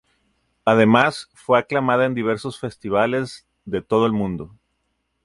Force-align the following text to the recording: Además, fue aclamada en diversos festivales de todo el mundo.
Además, 0.65 1.29
fue 1.35 1.59
aclamada 1.59 2.07
en 2.07 2.15
diversos 2.15 2.59
festivales 2.59 3.47
de 3.65 3.83
todo 3.83 4.07
el 4.07 4.13
mundo. 4.13 4.55